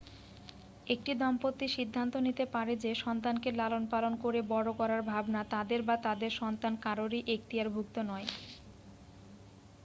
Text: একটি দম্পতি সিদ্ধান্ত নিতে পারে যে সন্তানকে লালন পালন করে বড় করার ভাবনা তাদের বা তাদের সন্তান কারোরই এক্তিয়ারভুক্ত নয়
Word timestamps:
একটি 0.87 1.11
দম্পতি 1.15 1.67
সিদ্ধান্ত 1.69 2.13
নিতে 2.27 2.45
পারে 2.53 2.73
যে 2.83 2.91
সন্তানকে 3.03 3.49
লালন 3.53 3.83
পালন 3.87 4.13
করে 4.23 4.39
বড় 4.51 4.69
করার 4.79 5.01
ভাবনা 5.11 5.41
তাদের 5.53 5.81
বা 5.83 5.95
তাদের 6.05 6.31
সন্তান 6.41 6.73
কারোরই 6.85 7.21
এক্তিয়ারভুক্ত 7.35 7.95
নয় 8.09 8.27